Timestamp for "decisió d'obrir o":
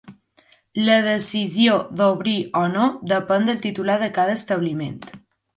1.07-2.65